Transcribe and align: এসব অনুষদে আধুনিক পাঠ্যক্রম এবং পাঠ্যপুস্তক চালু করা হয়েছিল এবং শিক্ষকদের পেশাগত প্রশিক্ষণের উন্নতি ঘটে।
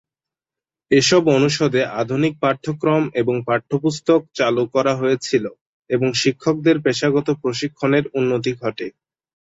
এসব 0.91 1.23
অনুষদে 1.37 1.81
আধুনিক 2.01 2.33
পাঠ্যক্রম 2.43 3.03
এবং 3.15 3.35
পাঠ্যপুস্তক 3.47 4.21
চালু 4.37 4.63
করা 4.75 4.93
হয়েছিল 4.95 5.45
এবং 5.89 6.09
শিক্ষকদের 6.21 6.77
পেশাগত 6.85 7.27
প্রশিক্ষণের 7.41 8.05
উন্নতি 8.19 8.51
ঘটে। 8.61 8.87